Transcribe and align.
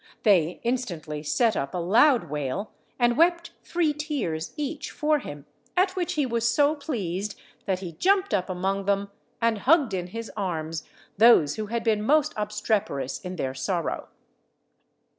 They 0.23 0.59
instantly 0.63 1.21
set 1.21 1.55
up 1.55 1.75
a 1.75 1.77
loud 1.77 2.27
wail, 2.27 2.71
and 2.97 3.15
wept 3.15 3.51
three 3.63 3.93
tears 3.93 4.51
each 4.57 4.89
for 4.89 5.19
him; 5.19 5.45
at 5.77 5.95
which 5.95 6.13
he 6.13 6.25
was 6.25 6.49
so 6.49 6.73
pleased, 6.75 7.37
that 7.67 7.81
he 7.81 7.91
jumped 7.91 8.33
up 8.33 8.49
among 8.49 8.85
them, 8.85 9.11
and 9.43 9.59
hugged 9.59 9.93
in 9.93 10.07
his 10.07 10.31
arms 10.35 10.85
those 11.19 11.57
who 11.57 11.67
had 11.67 11.83
been 11.83 12.01
most 12.01 12.33
obstreperous 12.35 13.19
in 13.19 13.35
their 13.35 13.53
sorrow. 13.53 14.07